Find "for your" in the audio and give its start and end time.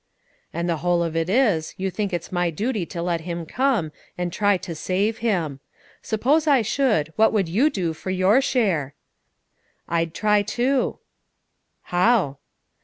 7.93-8.41